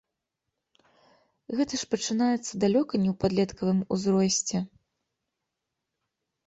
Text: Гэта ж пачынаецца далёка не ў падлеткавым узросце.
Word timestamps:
Гэта 1.59 1.73
ж 1.81 1.89
пачынаецца 1.93 2.51
далёка 2.65 2.93
не 3.05 3.09
ў 3.13 3.15
падлеткавым 3.25 3.79
узросце. 3.97 4.67